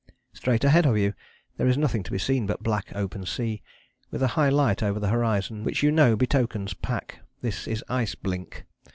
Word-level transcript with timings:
Straight 0.33 0.63
ahead 0.63 0.87
of 0.87 0.97
you 0.97 1.13
there 1.57 1.67
is 1.67 1.77
nothing 1.77 2.01
to 2.01 2.11
be 2.11 2.17
seen 2.17 2.47
but 2.47 2.63
black 2.63 2.91
open 2.95 3.23
sea, 3.23 3.61
with 4.09 4.23
a 4.23 4.29
high 4.33 4.49
light 4.49 4.81
over 4.81 4.99
the 4.99 5.09
horizon, 5.09 5.63
which 5.63 5.83
you 5.83 5.91
know 5.91 6.15
betokens 6.15 6.73
pack; 6.73 7.19
this 7.41 7.67
is 7.67 7.83
ice 7.87 8.15
blink. 8.15 8.65